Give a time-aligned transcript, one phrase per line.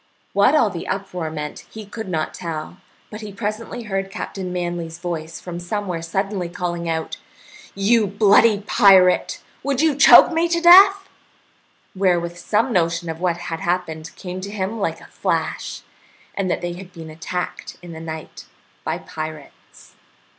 [0.33, 2.77] What all the uproar meant he could not tell,
[3.11, 7.17] but he presently heard Captain Manly's voice from somewhere suddenly calling out,
[7.75, 11.07] "You bloody pirate, would you choke me to death?"
[11.95, 15.83] wherewith some notion of what had happened came to him like a flash,
[16.33, 18.47] and that they had been attacked in the night
[18.83, 19.93] by pirates.